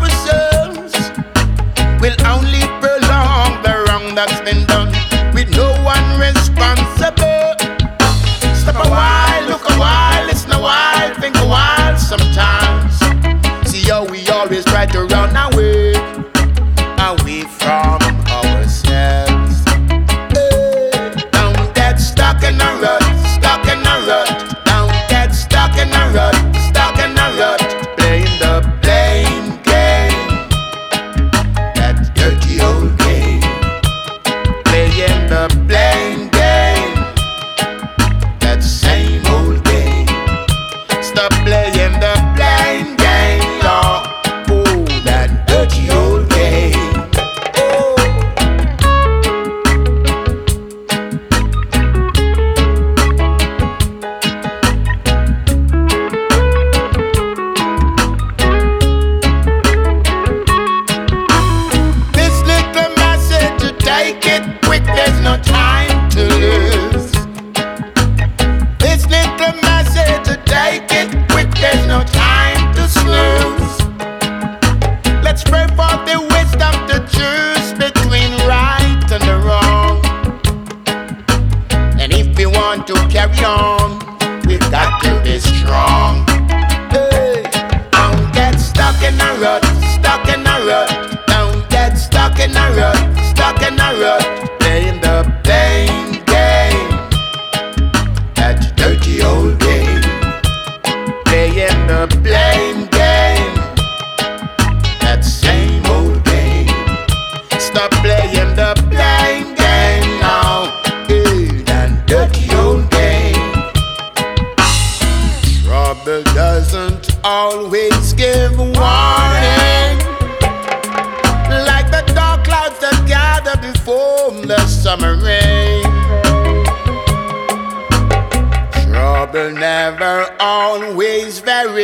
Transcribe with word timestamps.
ourselves 0.00 1.10
will 2.00 2.16
only 2.26 2.62
prolong 2.80 3.62
the 3.62 3.84
wrong 3.88 4.14
that's 4.14 4.40
been 4.40 4.64
done. 4.66 5.01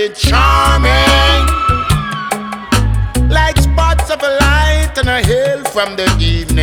very 0.08 0.14
charming, 0.14 1.46
like 3.28 3.56
spots 3.56 4.10
of 4.10 4.20
light 4.22 4.92
on 4.98 5.08
a 5.08 5.22
hill 5.22 5.64
from 5.64 5.96
the 5.96 6.06
evening. 6.20 6.57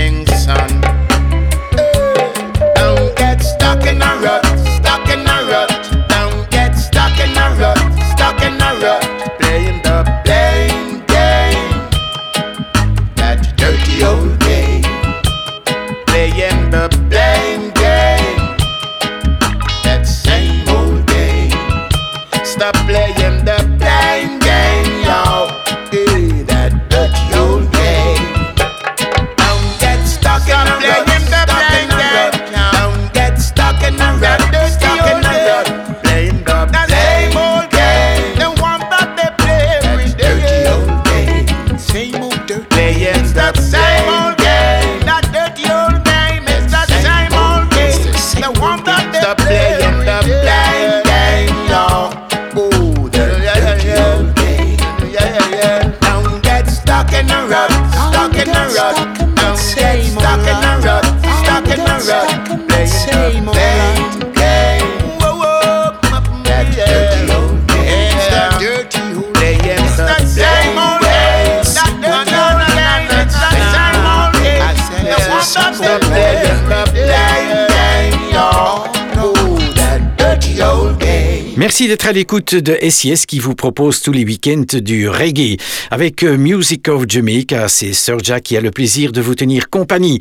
Merci 81.66 81.88
d'être 81.88 82.06
à 82.06 82.12
l'écoute 82.12 82.53
de 82.53 82.78
SIS 82.88 83.26
qui 83.26 83.40
vous 83.40 83.56
propose 83.56 84.03
tous 84.03 84.12
les 84.12 84.23
week-ends 84.23 84.78
du 84.84 85.09
reggae. 85.09 85.58
Avec 85.90 86.22
euh, 86.22 86.38
Music 86.38 86.88
of 86.90 87.06
Jamaica, 87.08 87.67
c'est 87.70 87.91
Sir 87.91 88.20
Jack 88.22 88.44
qui 88.44 88.56
a 88.56 88.62
le 88.62 88.70
plaisir 88.70 89.12
de 89.12 89.20
vous 89.20 89.34
tenir 89.34 89.72
compagnie. 89.72 90.20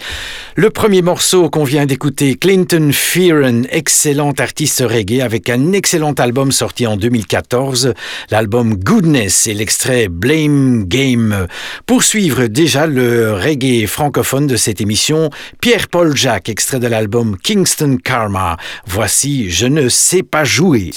Le 0.57 0.71
premier 0.71 1.03
morceau 1.03 1.51
qu'on 1.51 1.65
vient 1.65 1.85
d'écouter, 1.85 2.37
Clinton 2.37 2.89
Fearon, 2.95 3.65
excellent 3.69 4.33
artiste 4.39 4.83
reggae 4.89 5.21
avec 5.21 5.51
un 5.51 5.75
excellent 5.75 6.15
album 6.15 6.51
sorti 6.51 6.87
en 6.87 6.97
2014, 6.97 7.93
l'album 8.31 8.77
Goodness 8.77 9.47
et 9.47 9.53
l'extrait 9.53 10.09
Blame 10.09 10.85
Game. 10.85 11.47
Pour 11.85 12.05
suivre 12.05 12.47
déjà 12.47 12.87
le 12.87 13.35
reggae 13.35 13.87
francophone 13.87 14.47
de 14.47 14.57
cette 14.57 14.81
émission, 14.81 15.29
Pierre-Paul 15.61 16.17
Jacques, 16.17 16.49
extrait 16.49 16.81
de 16.81 16.87
l'album 16.87 17.37
Kingston 17.37 17.99
Karma. 18.03 18.57
Voici 18.87 19.51
Je 19.51 19.67
ne 19.67 19.91
sais 19.91 20.23
pas 20.23 20.45
jouer. 20.45 20.91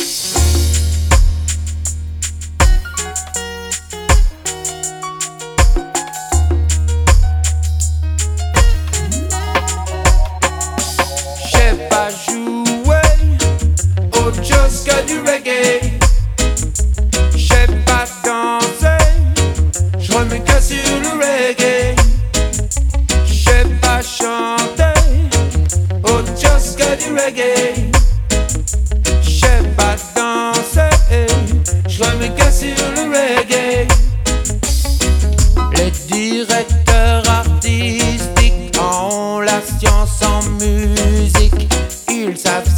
Les 35.75 35.91
directeurs 36.07 37.29
artistiques 37.29 38.79
ont 38.79 39.39
la 39.41 39.61
science 39.61 40.23
en 40.23 40.41
musique, 40.51 41.67
ils 42.09 42.37
savent 42.37 42.76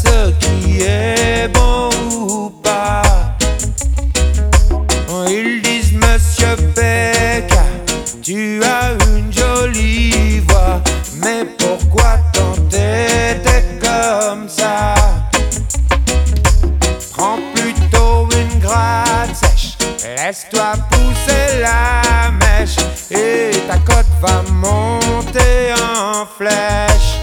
Laisse-toi 20.52 20.74
pousser 20.90 21.60
la 21.62 22.32
mèche 22.32 22.78
et 23.12 23.52
ta 23.68 23.78
cote 23.80 24.06
va 24.22 24.42
monter 24.52 25.74
en 25.74 26.26
flèche. 26.26 27.20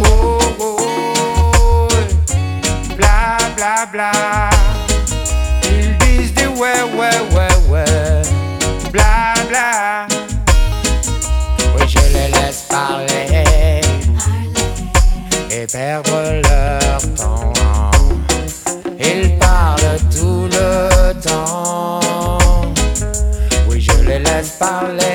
Oh, 0.00 0.38
oh, 0.58 0.76
oh. 1.58 1.88
bla 2.96 3.36
bla 3.56 3.86
bla. 3.92 4.50
Ils 5.64 5.96
disent 5.98 6.34
du 6.34 6.46
ouais, 6.46 6.82
ouais, 6.96 7.20
ouais, 7.34 7.68
ouais, 7.68 8.22
bla 8.92 9.34
bla. 9.48 10.06
Oui, 11.78 11.86
je 11.86 11.98
les 12.12 12.28
laisse 12.28 12.64
parler 12.68 13.80
et 15.50 15.66
perdre 15.66 16.40
leur 16.42 17.14
temps. 17.14 17.55
parler. 24.58 25.05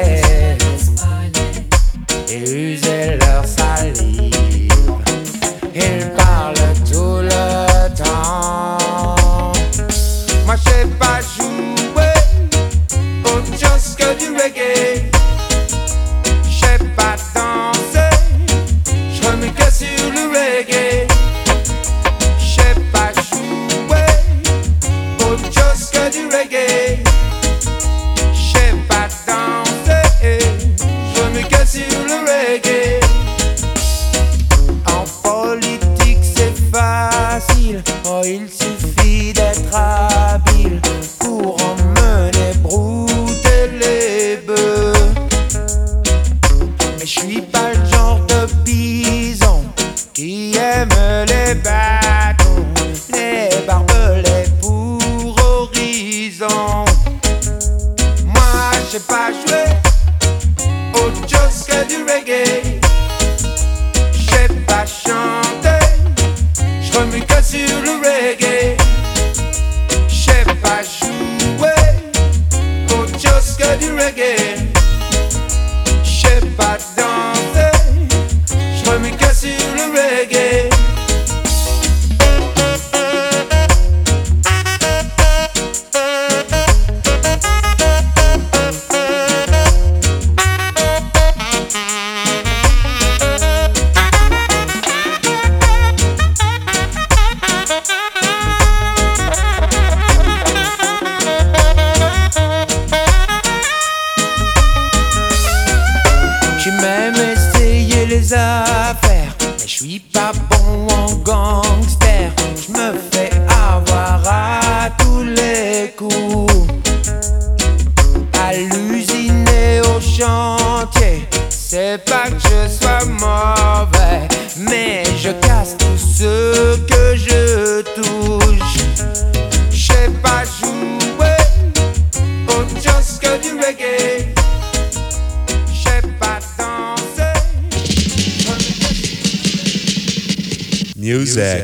suis 109.81 109.99
pas 109.99 110.31
bon 110.51 110.87
en 110.93 111.15
gants. 111.23 111.70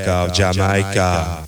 Jamaica. 0.07 0.27
ourselves 0.33 1.46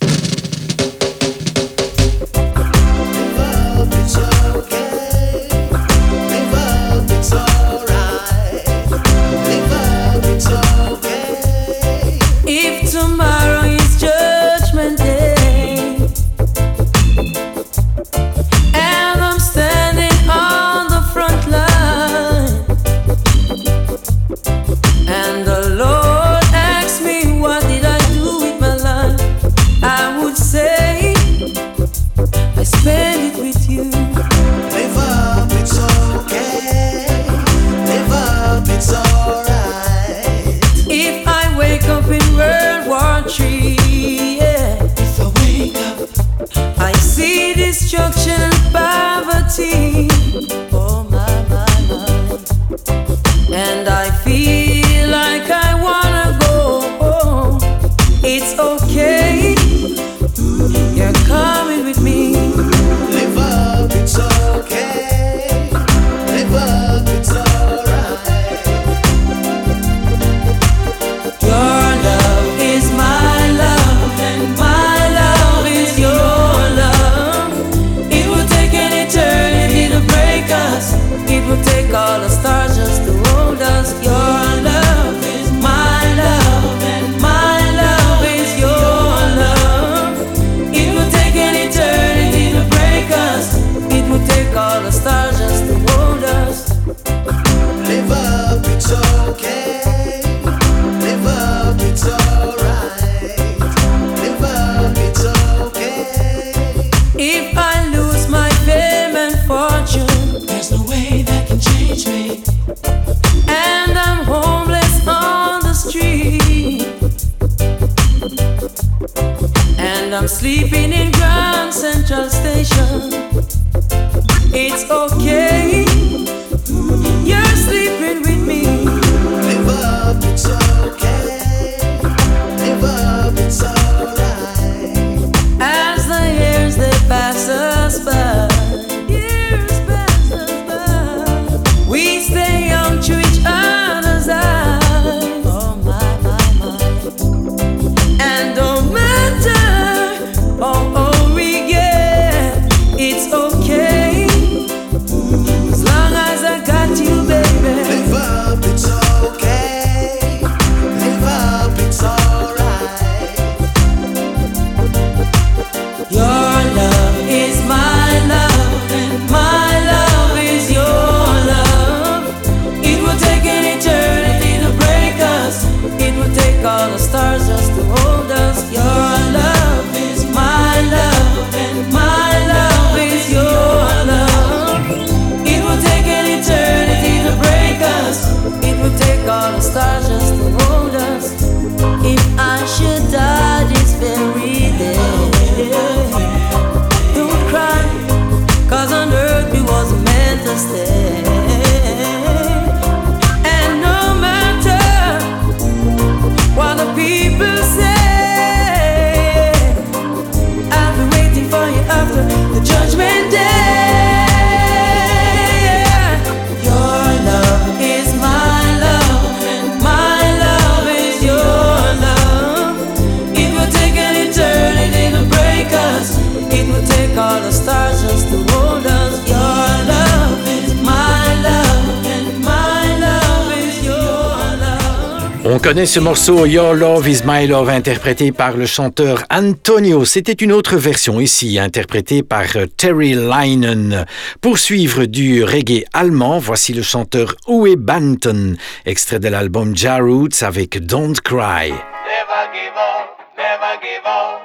connaît 235.69 235.85
ce 235.85 235.99
morceau 235.99 236.47
Your 236.47 236.73
Love 236.73 237.07
is 237.07 237.21
My 237.23 237.45
Love 237.45 237.69
interprété 237.69 238.31
par 238.31 238.57
le 238.57 238.65
chanteur 238.65 239.23
Antonio. 239.29 240.03
C'était 240.03 240.33
une 240.33 240.51
autre 240.51 240.77
version 240.77 241.19
ici 241.19 241.59
interprétée 241.59 242.23
par 242.23 242.45
euh, 242.55 242.65
Terry 242.65 243.13
Leinen. 243.13 244.07
Pour 244.41 244.57
suivre 244.57 245.05
du 245.05 245.43
reggae 245.43 245.83
allemand, 245.93 246.39
voici 246.39 246.73
le 246.73 246.81
chanteur 246.81 247.35
Uwe 247.47 247.75
Banton, 247.75 248.55
extrait 248.87 249.19
de 249.19 249.27
l'album 249.27 249.77
Ja 249.77 249.97
Roots 249.97 250.41
avec 250.41 250.83
Don't 250.83 251.21
Cry. 251.21 251.69
Never 251.69 252.49
give 252.51 252.73
up, 252.75 253.13
never 253.37 253.77
give 253.79 254.07
up. 254.07 254.41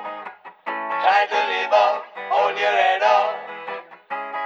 Up, 0.69 1.31
up. 1.33 2.05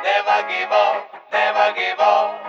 Never 0.04 0.44
give 0.46 0.70
up, 0.70 1.26
never 1.32 1.72
give 1.74 2.00
up. 2.00 2.48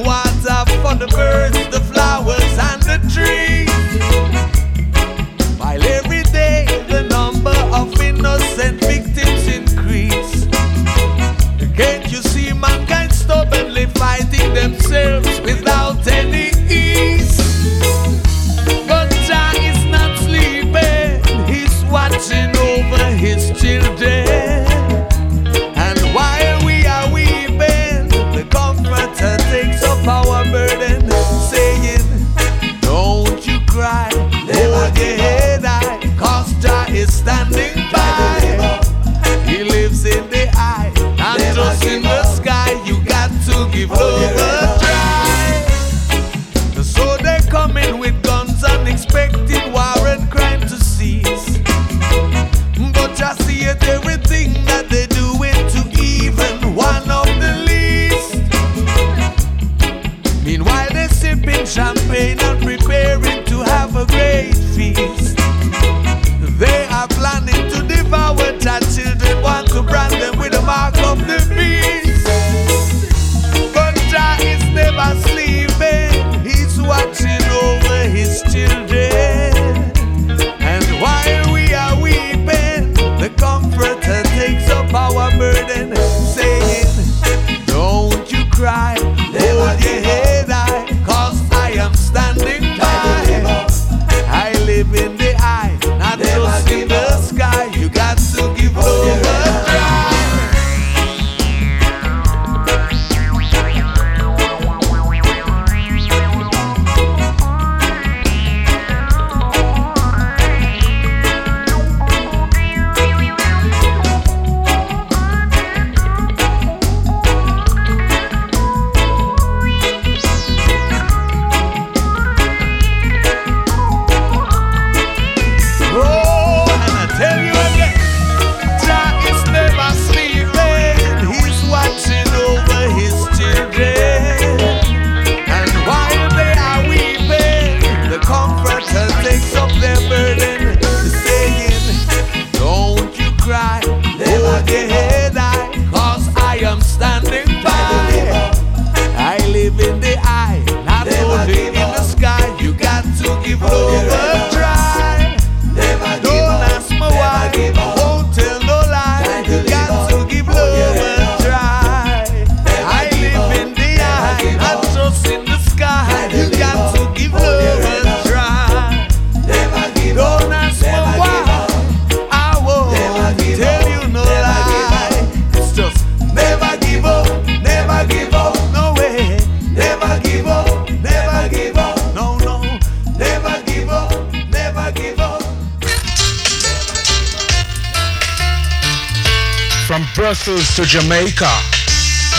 Jamaica. 190.91 191.47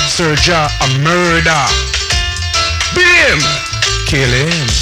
Sergio 0.06 0.52
a 0.54 0.98
murder. 0.98 1.64
Beat 2.94 3.06
him. 3.06 3.40
Kill 4.04 4.28
him. 4.28 4.81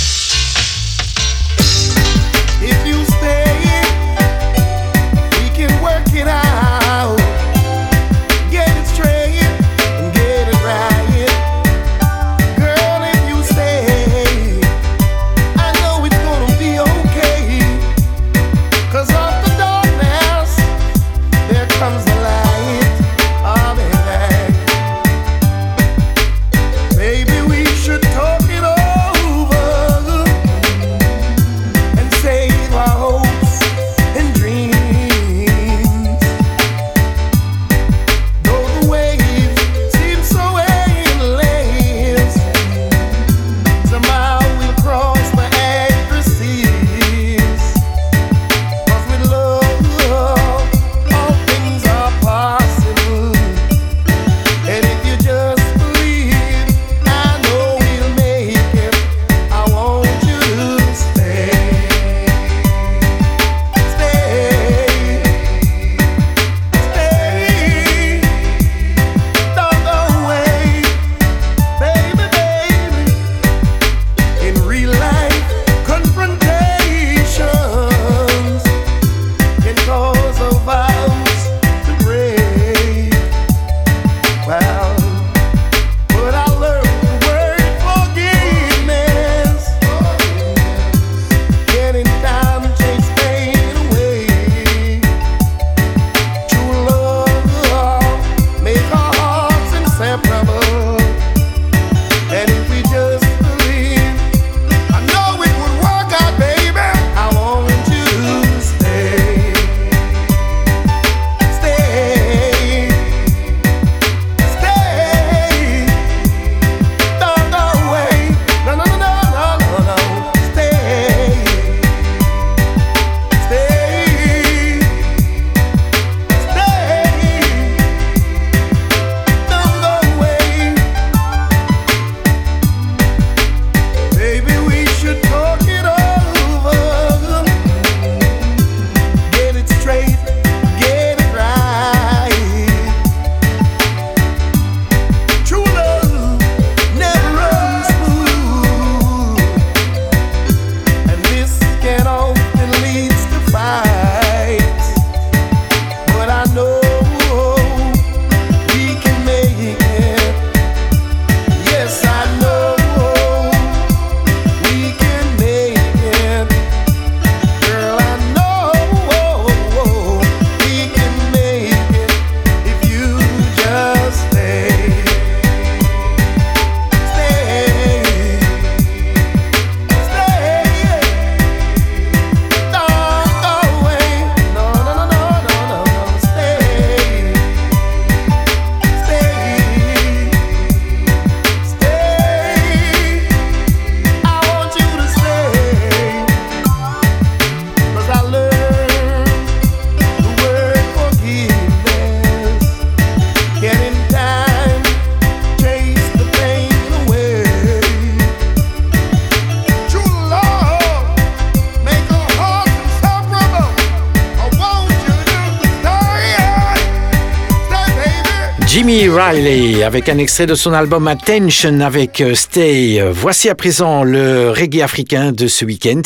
Riley 219.10 219.82
avec 219.82 220.08
un 220.08 220.18
extrait 220.18 220.46
de 220.46 220.54
son 220.54 220.72
album 220.72 221.08
Attention 221.08 221.80
avec 221.80 222.20
euh, 222.20 222.34
Stay. 222.34 223.02
Voici 223.12 223.48
à 223.48 223.54
présent 223.54 224.04
le 224.04 224.50
reggae 224.50 224.82
africain 224.82 225.32
de 225.32 225.48
ce 225.48 225.64
week-end. 225.64 226.02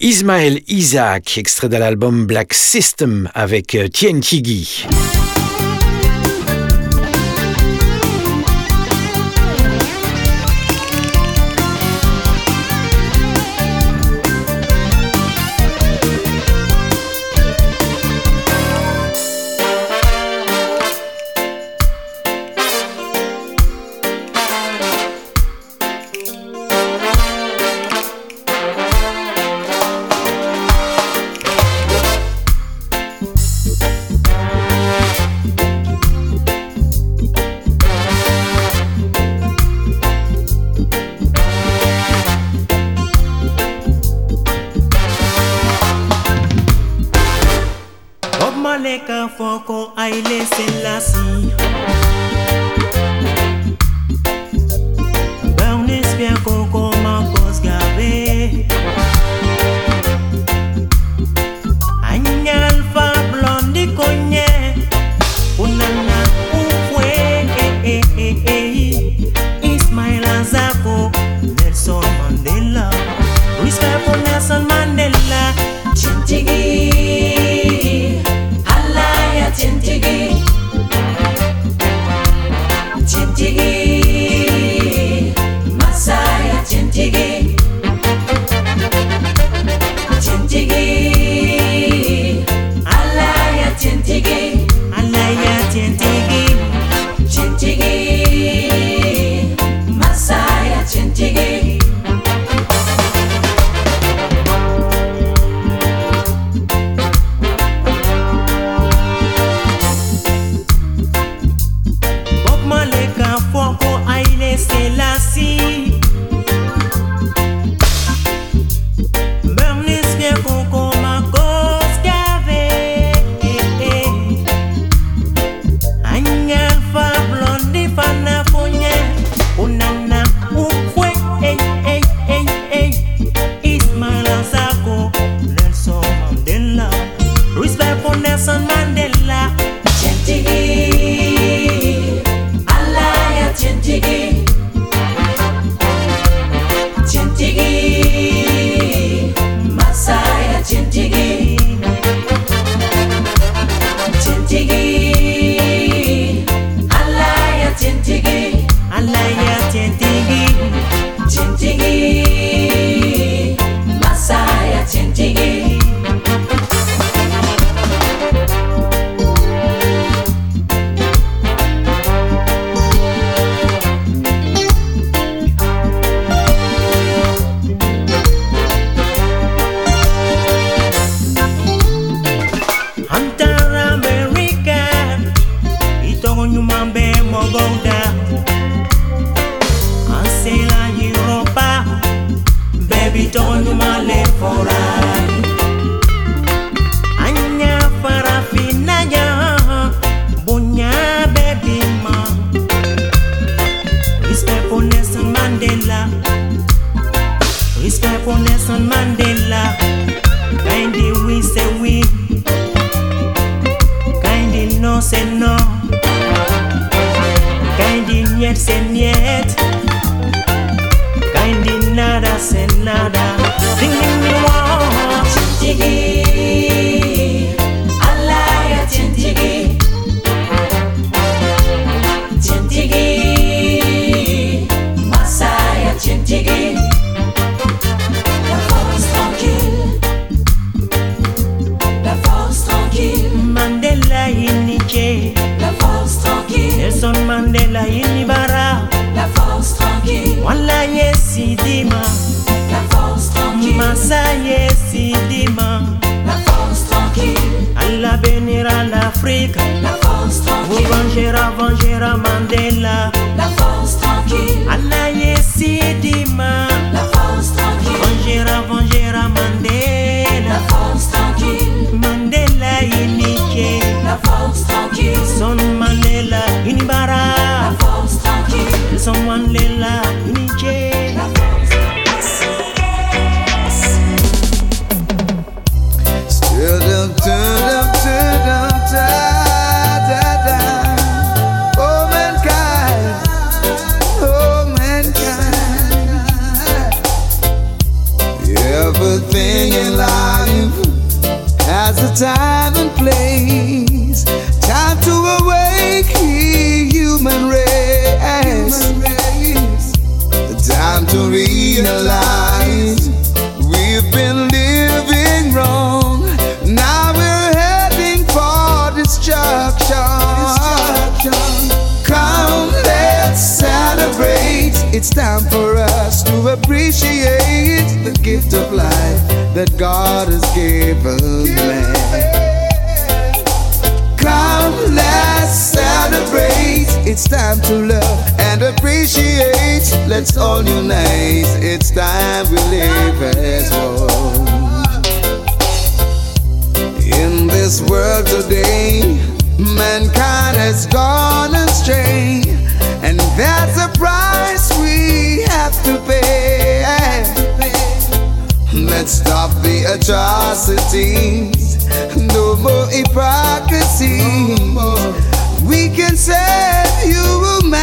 Ismaël 0.00 0.60
Isaac, 0.68 1.38
extrait 1.38 1.68
de 1.68 1.76
l'album 1.76 2.26
Black 2.26 2.54
System 2.54 3.30
avec 3.34 3.74
euh, 3.74 3.88
Tien 3.88 4.20
Chigi. 4.20 4.86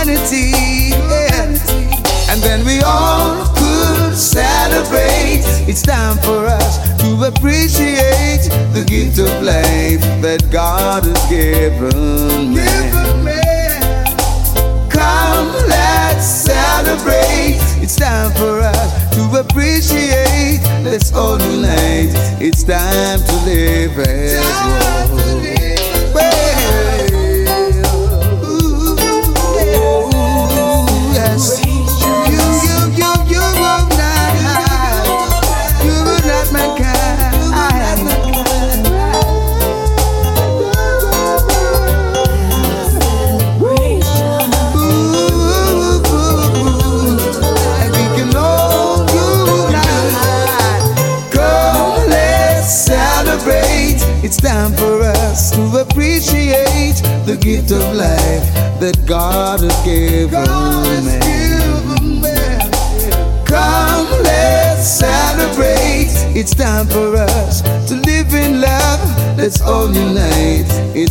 humanity. 0.03 0.89
Yeah. 0.89 2.31
And 2.31 2.41
then 2.41 2.65
we 2.65 2.81
all 2.81 3.45
could 3.55 4.15
celebrate. 4.15 5.43
It's 5.67 5.81
time 5.81 6.17
for 6.17 6.45
us 6.45 6.77
to 7.01 7.27
appreciate 7.27 8.49
the 8.73 8.83
gift 8.87 9.19
of 9.19 9.43
life 9.43 10.01
that 10.21 10.49
God 10.51 11.03
has 11.05 11.29
given 11.29 12.53
me. 12.53 12.65
Come, 14.89 15.47
let's 15.67 16.25
celebrate. 16.25 17.59
It's 17.81 17.95
time 17.95 18.31
for 18.31 18.59
us 18.59 19.15
to 19.15 19.39
appreciate. 19.39 20.61
Let's 20.83 21.13
all 21.13 21.39
unite. 21.39 22.13
It's 22.41 22.63
time 22.63 23.19
to 23.19 23.35
live 23.45 23.99
as 23.99 25.11
one. 25.11 25.32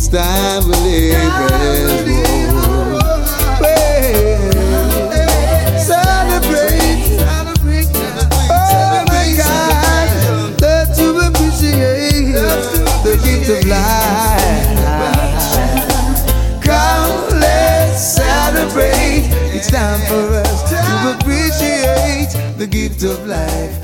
time 0.07 0.69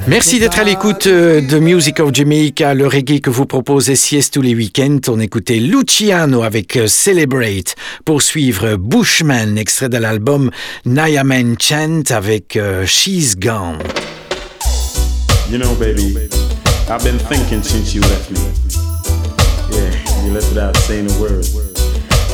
Merci 0.08 0.40
d'être 0.40 0.60
à 0.60 0.64
l'écoute 0.64 1.08
euh, 1.08 1.42
de 1.42 1.60
Music 1.60 2.00
of 2.00 2.14
Jamaica, 2.14 2.74
le 2.74 2.88
reggae 2.88 3.20
que 3.20 3.30
vous 3.30 3.46
propose 3.46 3.94
SIS 3.94 4.30
tous 4.32 4.42
les 4.42 4.56
week-ends. 4.56 5.00
On 5.10 5.20
écoutait 5.20 5.58
Luciano 5.58 6.44
avec 6.44 6.78
euh, 6.78 6.88
Celebrate. 6.88 7.76
Pour 8.06 8.22
suivre 8.22 8.66
euh, 8.66 8.78
Bushman, 8.78 9.58
extrait 9.58 9.90
de 9.90 9.98
l'album 9.98 10.50
Nyaman 10.86 11.56
Chant 11.60 12.04
avec 12.10 12.58
She's 12.86 13.36
Gone. 13.38 13.80
You 15.52 15.58
know, 15.58 15.74
baby, 15.76 16.16
I've 16.90 17.04
been 17.04 17.18
thinking 17.18 17.64
since 17.64 17.94
you 17.94 18.02
left 18.02 18.32
me. 18.32 18.40
Yeah, 19.72 20.26
you 20.26 20.34
left 20.34 20.50
without 20.50 20.78
saying 20.78 21.10
a 21.10 21.20
word. 21.20 21.46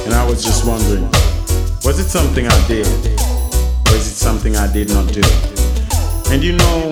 And 0.05 0.13
I 0.13 0.23
was 0.25 0.43
just 0.43 0.65
wondering, 0.65 1.09
was 1.83 1.99
it 1.99 2.09
something 2.09 2.45
I 2.45 2.67
did? 2.67 2.85
Or 2.85 3.95
is 3.95 4.07
it 4.07 4.15
something 4.15 4.55
I 4.55 4.71
did 4.71 4.89
not 4.89 5.11
do? 5.11 5.21
And 6.31 6.43
you 6.43 6.53
know, 6.53 6.89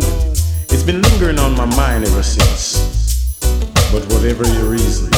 it's 0.70 0.84
been 0.84 1.02
lingering 1.02 1.40
on 1.40 1.56
my 1.56 1.66
mind 1.66 2.06
ever 2.06 2.24
since. 2.24 3.38
But 3.92 4.06
whatever 4.14 4.46
your 4.54 4.66
reason, 4.66 5.10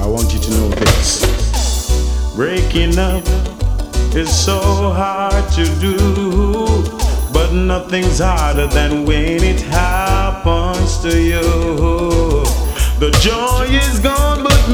I 0.00 0.06
want 0.06 0.32
you 0.34 0.40
to 0.40 0.50
know 0.50 0.68
this. 0.70 2.34
Breaking 2.34 2.98
up 2.98 3.24
is 4.14 4.28
so 4.28 4.60
hard 4.60 5.50
to 5.52 5.64
do, 5.80 5.96
but 7.32 7.52
nothing's 7.52 8.18
harder 8.18 8.66
than 8.66 9.06
when 9.06 9.42
it 9.42 9.60
happens 9.60 10.98
to 10.98 11.20
you. 11.20 11.42
The 12.98 13.16
joy 13.22 13.66
is 13.70 14.00
gone, 14.00 14.42
but 14.42 14.68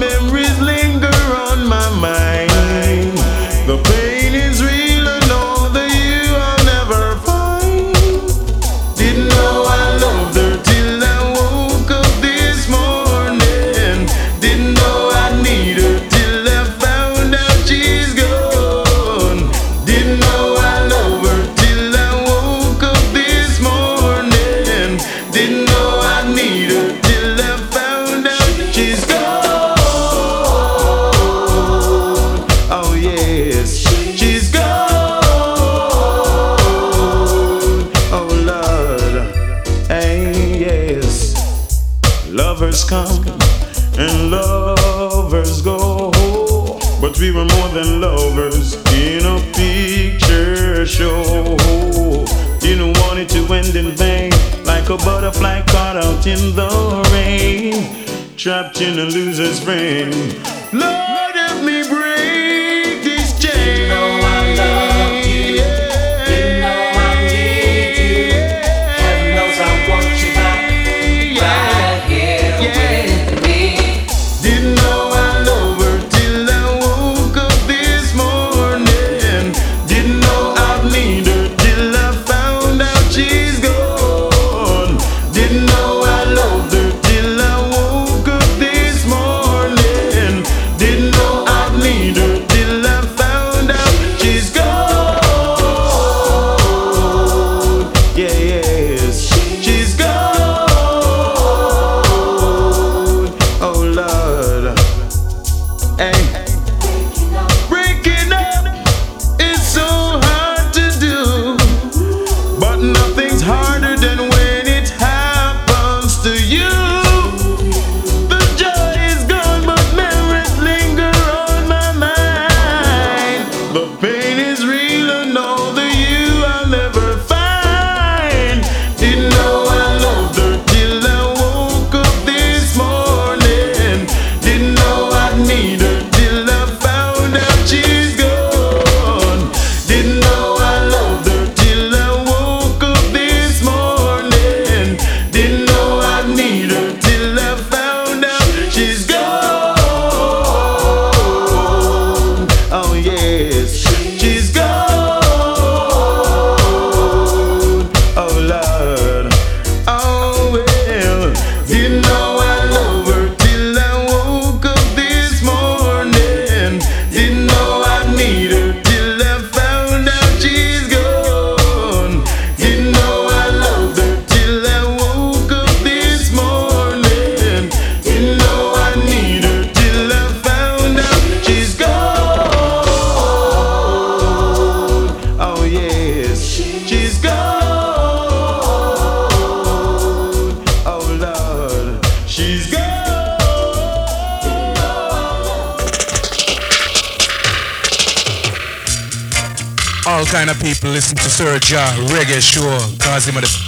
Ja 201.69 201.85
Reggae 202.15 202.41
sure, 202.41 202.79
cause 203.01 203.27
him 203.27 203.35
the 203.41 203.66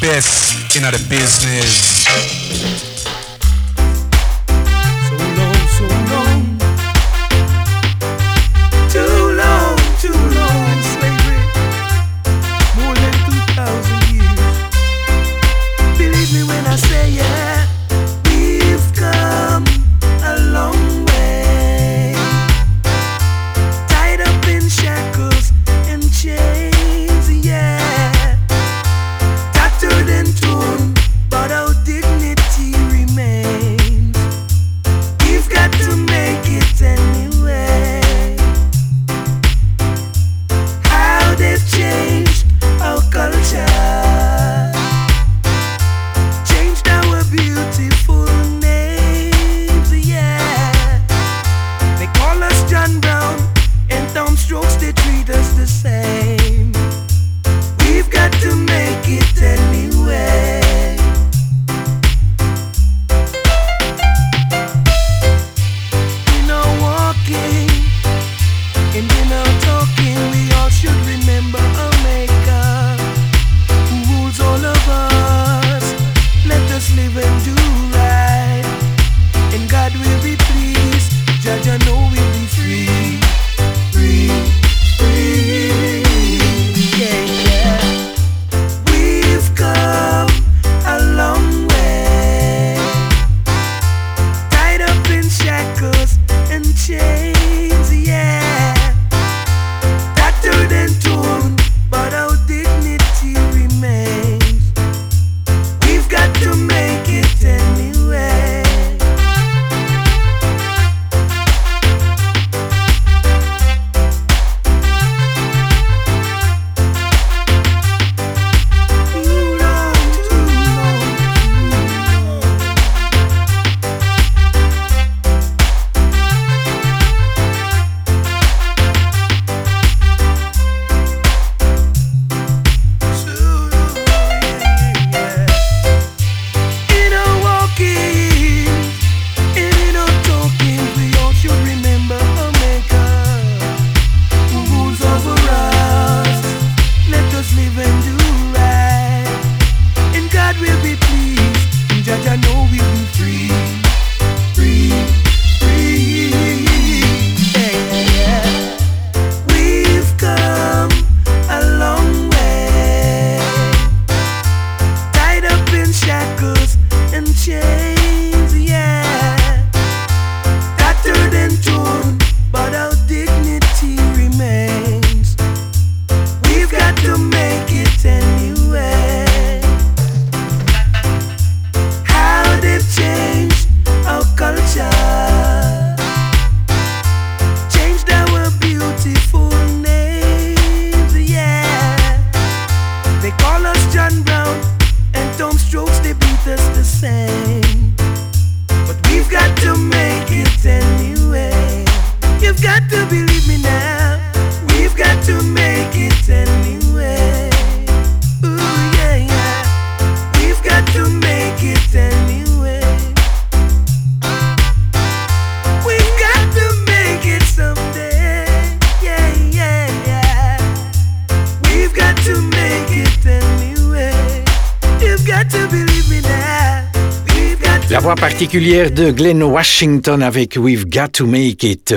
particulière 228.39 228.93
de 228.93 229.11
Glenn 229.11 229.43
Washington 229.43 230.23
avec 230.23 230.57
We've 230.57 230.89
Got 230.89 231.09
to 231.15 231.27
Make 231.27 231.65
It. 231.65 231.93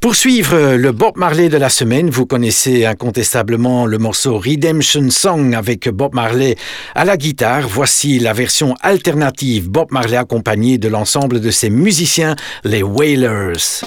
Pour 0.00 0.14
suivre 0.14 0.54
euh, 0.54 0.76
le 0.76 0.92
Bob 0.92 1.16
Marley 1.16 1.48
de 1.48 1.56
la 1.56 1.68
semaine, 1.68 2.10
vous 2.10 2.26
connaissez 2.26 2.86
incontestablement 2.86 3.86
le 3.86 3.98
morceau 3.98 4.38
Redemption 4.38 5.10
Song 5.10 5.52
avec 5.52 5.88
Bob 5.88 6.14
Marley 6.14 6.54
à 6.94 7.04
la 7.04 7.16
guitare. 7.16 7.66
Voici 7.66 8.20
la 8.20 8.32
version 8.32 8.76
alternative 8.82 9.68
Bob 9.68 9.88
Marley 9.90 10.16
accompagné 10.16 10.78
de 10.78 10.86
l'ensemble 10.86 11.40
de 11.40 11.50
ses 11.50 11.70
musiciens, 11.70 12.36
les 12.62 12.84
Wailers. 12.84 13.82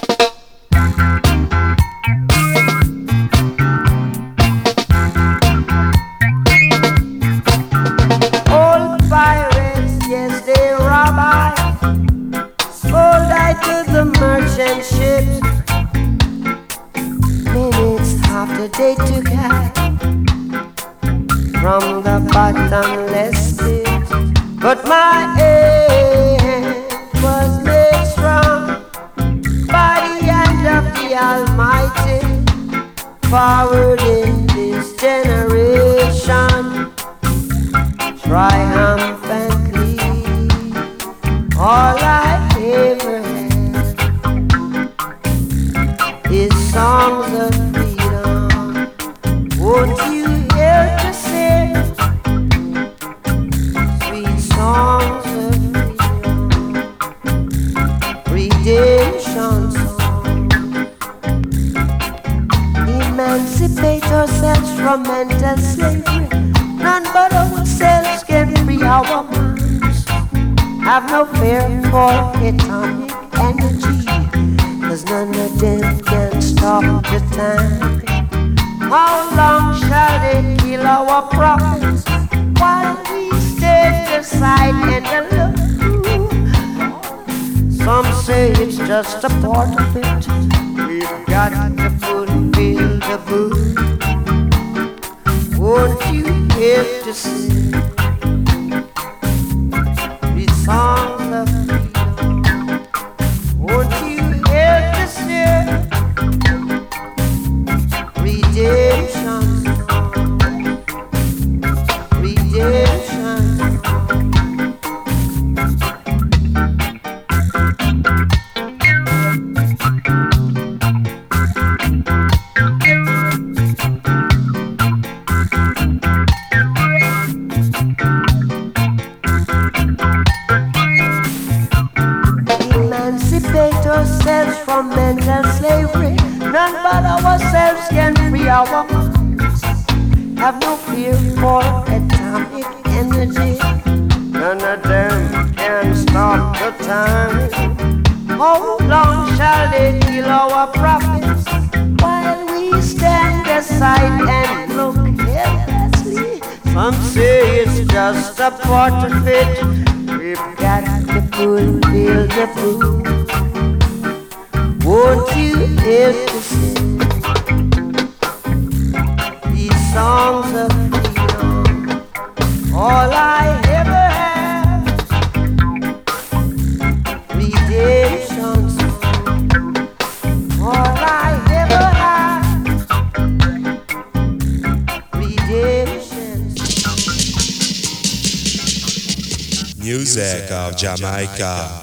Of 191.04 191.26
Jamaica. 191.26 191.73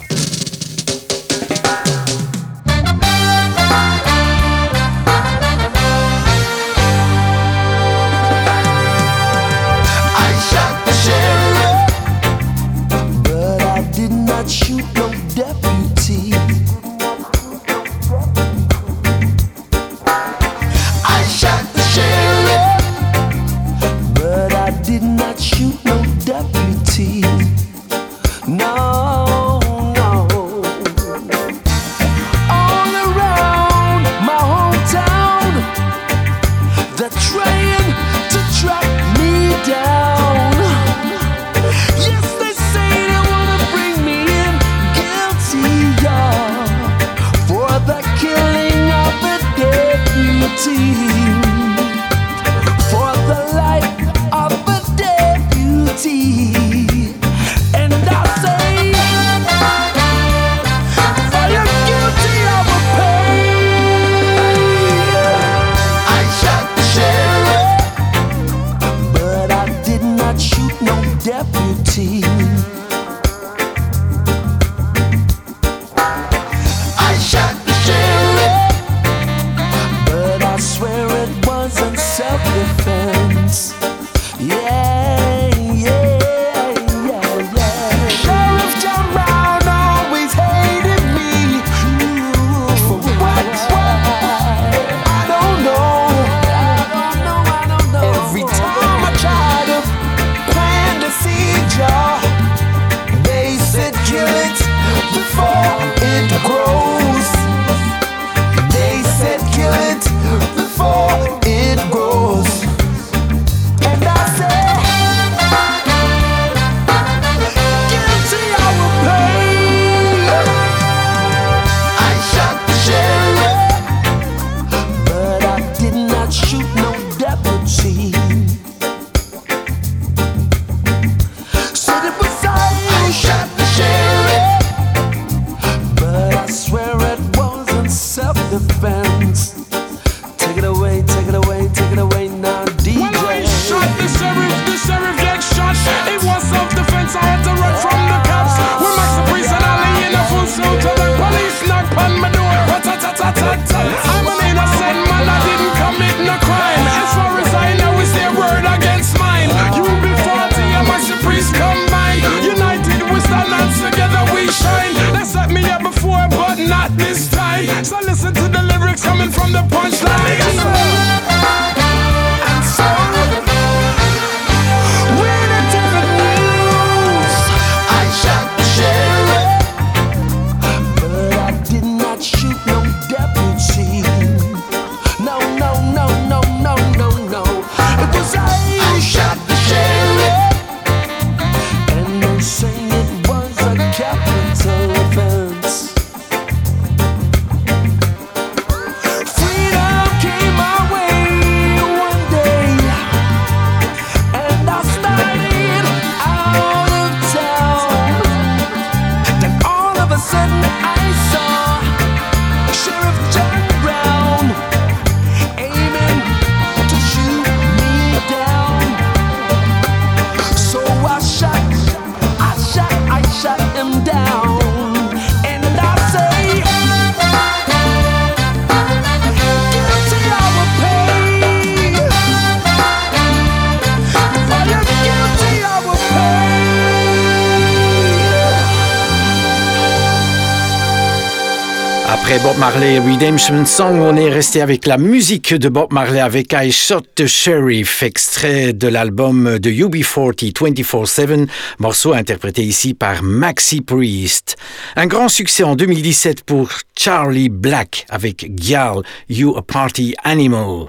Redemption 243.22 243.68
Song, 243.68 244.00
on 244.00 244.16
est 244.16 244.32
resté 244.32 244.64
avec 244.64 244.88
la 244.88 244.98
musique 244.98 245.54
de 245.54 245.70
Bob 245.70 245.94
Marley 245.94 246.20
avec 246.20 246.54
I 246.54 246.72
Shot 246.72 247.02
the 247.14 247.28
Sheriff, 247.28 248.02
extrait 248.02 248.74
de 248.74 248.88
l'album 248.88 249.60
de 249.60 249.70
UB40 249.70 250.52
24-7, 250.54 251.48
morceau 251.78 252.14
interprété 252.14 252.64
ici 252.64 252.96
par 252.96 253.22
Maxi 253.22 253.82
Priest. 253.82 254.58
Un 254.96 255.06
grand 255.06 255.30
succès 255.30 255.62
en 255.62 255.76
2017 255.76 256.42
pour 256.46 256.72
Charlie 256.98 257.50
Black 257.50 258.08
avec 258.10 258.60
Gyal, 258.60 259.04
You 259.30 259.56
a 259.56 259.62
Party 259.62 260.16
Animal. 260.24 260.88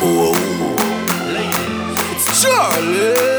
Oh, 0.00 0.32
it's 2.14 2.40
Charlie. 2.40 3.31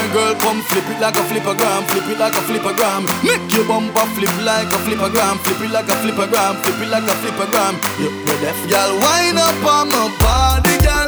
My 0.00 0.08
girl, 0.14 0.34
come 0.36 0.62
flip 0.62 0.88
it 0.88 0.98
like 0.98 1.14
a 1.14 1.20
flippergram, 1.28 1.84
flip 1.90 2.08
it 2.08 2.18
like 2.18 2.32
a 2.32 2.40
flippergram. 2.48 3.04
Make 3.22 3.52
your 3.52 3.68
bumper 3.68 4.06
flip 4.16 4.32
like 4.40 4.72
a 4.72 4.78
flippergram, 4.80 5.36
flip 5.44 5.60
it 5.60 5.70
like 5.70 5.88
a 5.92 5.96
flippergram, 6.00 6.56
flip 6.62 6.80
it 6.80 6.88
like 6.88 7.04
a 7.04 7.14
flippergram. 7.20 7.76
You, 8.00 8.08
you're 8.08 8.40
deaf, 8.40 8.56
girl. 8.70 8.96
Wind 8.96 9.36
up 9.36 9.60
on 9.60 9.88
my 9.92 10.08
body, 10.18 10.78
girl. 10.80 10.99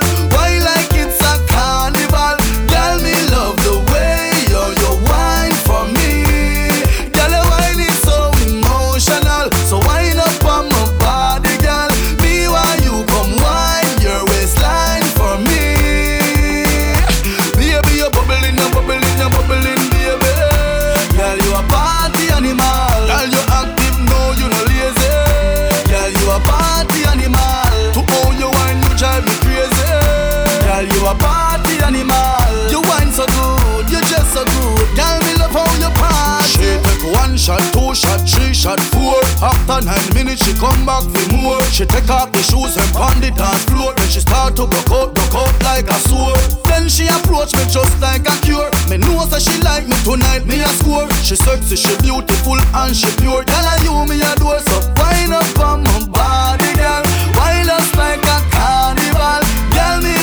Shot, 37.53 37.73
two 37.73 37.95
shot, 37.95 38.21
three 38.29 38.55
shot, 38.55 38.81
four. 38.93 39.21
After 39.43 39.85
nine 39.85 40.09
minutes, 40.15 40.45
she 40.45 40.53
come 40.57 40.87
back 40.87 41.05
for 41.05 41.25
more. 41.37 41.61
She 41.69 41.85
take 41.85 42.09
off 42.09 42.33
the 42.33 42.43
shoes 42.43 42.77
and 42.77 42.89
pound 42.93 43.25
it 43.25 43.37
dance 43.37 43.65
floor. 43.65 43.93
Then 43.97 44.09
she 44.09 44.21
start 44.21 44.57
to 44.57 44.67
broke 44.67 44.91
out, 44.91 45.15
broke 45.15 45.35
out 45.35 45.55
like 45.63 45.89
a 45.89 45.99
sword. 46.09 46.39
Then 46.65 46.89
she 46.89 47.09
approach 47.09 47.53
me 47.55 47.65
just 47.69 48.01
like 48.01 48.25
a 48.29 48.37
cure. 48.43 48.71
Me 48.89 48.97
know 48.97 49.27
that 49.27 49.43
she 49.43 49.57
like 49.63 49.87
me 49.87 49.97
tonight, 50.05 50.47
me 50.47 50.61
a 50.61 50.71
score. 50.81 51.09
She 51.23 51.37
sexy, 51.37 51.77
she 51.77 51.93
beautiful 52.01 52.57
and 52.57 52.97
she 52.97 53.11
pure. 53.21 53.45
Girl, 53.45 53.67
I 53.69 53.77
you 53.85 53.95
me 54.09 54.21
a 54.21 54.33
door, 54.41 54.61
so 54.61 54.77
wind 54.97 55.33
up 55.37 55.59
on 55.61 55.85
my 55.85 55.99
body, 56.09 56.71
girl. 56.79 57.05
Wind 57.37 57.69
us 57.69 57.89
like 57.97 58.25
a 58.25 58.39
carnival. 58.49 59.43
Girl, 59.77 59.99
me 60.01 60.22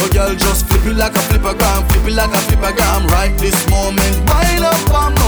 So 0.00 0.08
girl, 0.08 0.34
just 0.34 0.66
flip 0.66 0.86
it 0.86 0.96
like 0.96 1.12
a 1.12 1.18
flippergram, 1.28 1.86
flip 1.92 2.06
it 2.06 2.14
like 2.14 2.30
a 2.30 2.40
flippergram. 2.48 3.06
Right 3.08 3.36
this 3.36 3.68
moment, 3.68 4.16
wind 4.26 4.64
up 4.64 4.94
on 4.94 5.19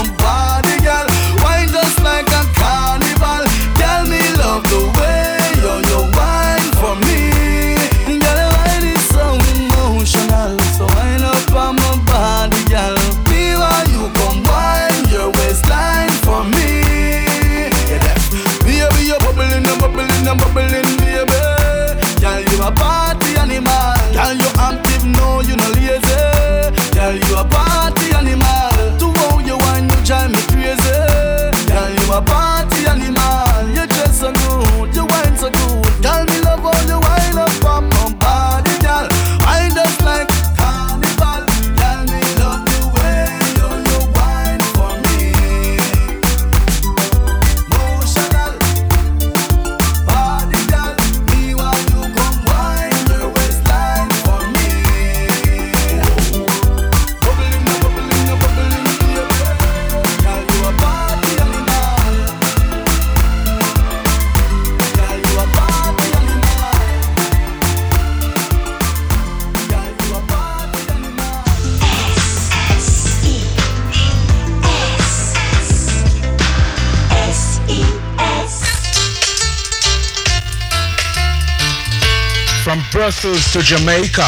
to 83.53 83.61
Jamaica, 83.61 84.25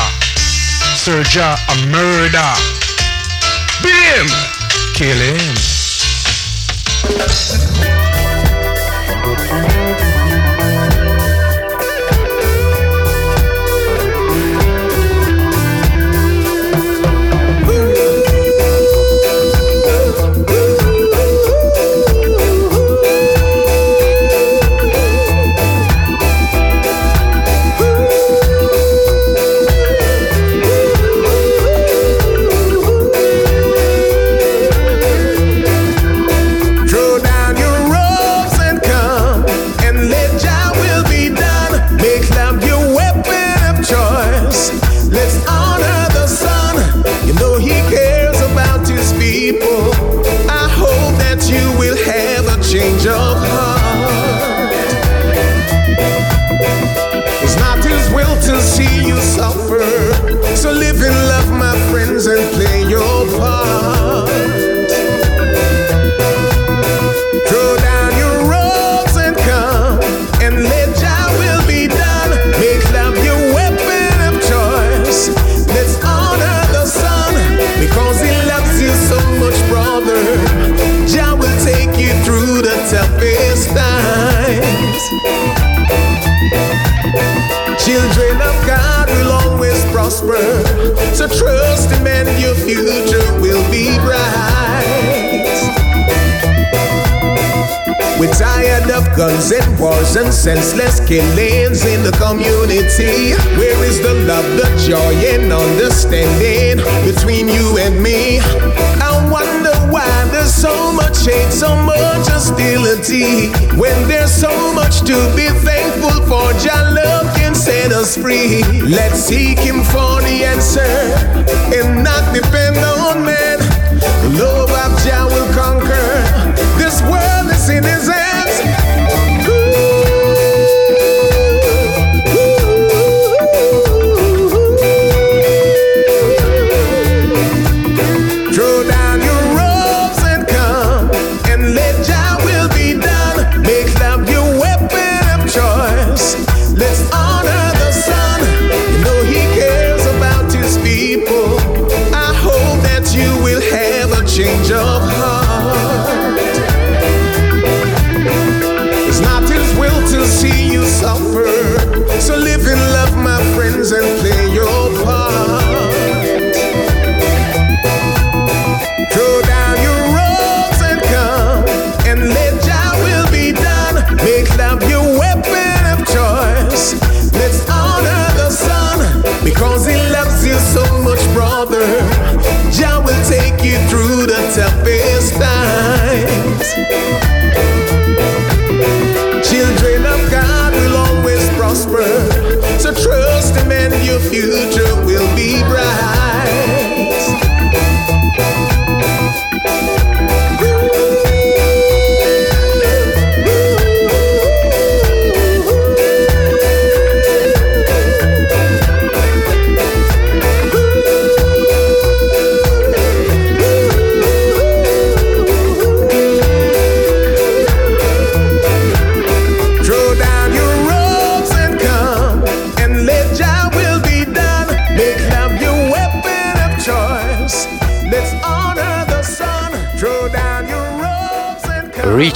Serja 0.96 1.58
a 1.70 1.88
murder. 1.88 2.54
Beat 3.82 4.30
kill 4.94 5.18
him. 5.18 5.75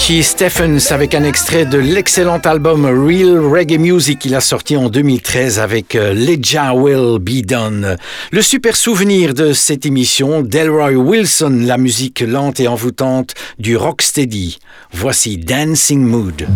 Stephens 0.10 0.92
avec 0.92 1.14
un 1.14 1.24
extrait 1.24 1.66
de 1.66 1.78
l'excellent 1.78 2.40
album 2.40 2.84
Real 2.84 3.38
Reggae 3.46 3.78
Music 3.78 4.18
qu'il 4.18 4.34
a 4.34 4.42
sorti 4.42 4.76
en 4.76 4.90
2013 4.90 5.60
avec 5.60 5.94
euh, 5.94 6.14
Leja 6.14 6.74
Will 6.74 7.20
Be 7.20 7.46
Done. 7.46 7.96
Le 8.32 8.42
super 8.42 8.76
souvenir 8.76 9.36
de 9.36 9.54
cette 9.54 9.86
émission, 9.86 10.42
Delroy 10.42 10.96
Wilson, 10.96 11.62
la 11.64 11.78
musique 11.78 12.22
lente 12.22 12.60
et 12.60 12.68
envoûtante 12.68 13.36
du 13.60 13.78
rocksteady. 13.78 14.58
Voici 14.92 15.38
Dancing 15.38 16.02
Mood. 16.02 16.48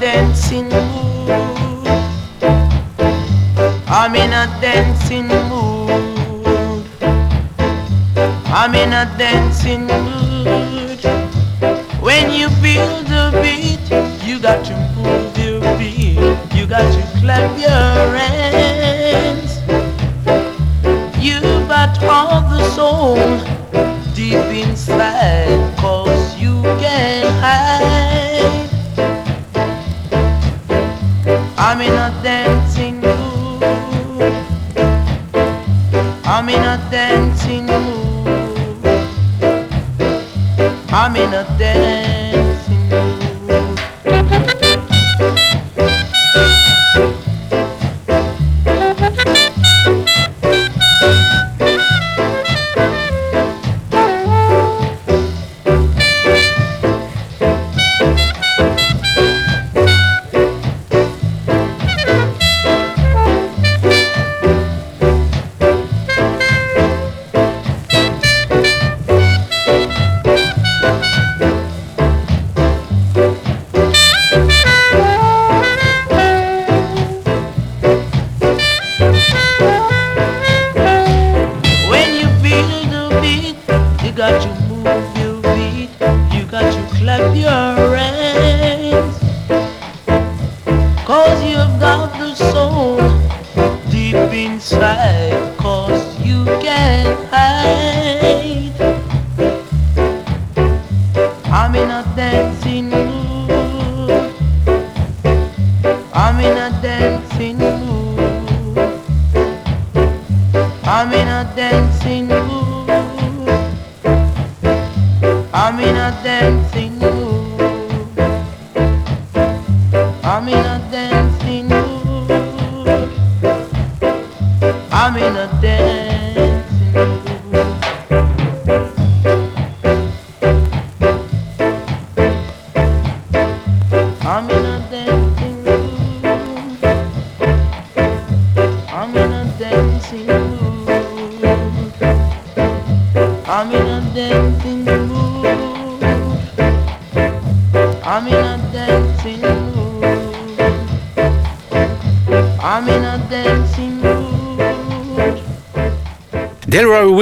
Dancing 0.00 0.64
mood. 0.64 0.95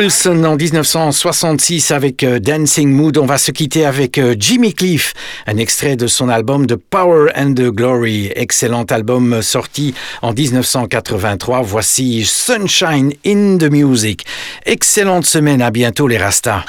Wilson 0.05 0.45
en 0.45 0.57
1966 0.57 1.91
avec 1.91 2.25
euh, 2.25 2.39
Dancing 2.39 2.91
Mood. 2.91 3.17
On 3.17 3.25
va 3.25 3.39
se 3.39 3.51
quitter 3.53 3.87
avec 3.87 4.19
euh, 4.19 4.35
Jimmy 4.39 4.75
Cliff, 4.75 5.15
un 5.47 5.57
extrait 5.57 5.97
de 5.97 6.07
son 6.07 6.29
album 6.29 6.67
The 6.67 6.77
Power 6.77 7.31
and 7.35 7.55
the 7.55 7.71
Glory. 7.71 8.31
Excellent 8.37 8.85
album 8.91 9.41
sorti 9.41 9.95
en 10.21 10.35
1983. 10.35 11.63
Voici 11.63 12.23
Sunshine 12.27 13.15
in 13.25 13.57
the 13.57 13.71
Music. 13.71 14.27
Excellente 14.67 15.25
semaine. 15.25 15.63
À 15.63 15.71
bientôt 15.71 16.07
les 16.07 16.19
Rastas. 16.19 16.67